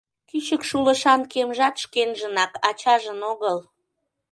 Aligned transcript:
Кӱчык 0.29 0.61
шулышан 0.69 1.21
кемжат 1.31 1.75
шкенжынак, 1.83 2.51
ачажын 2.69 3.19
огыл. 3.31 3.57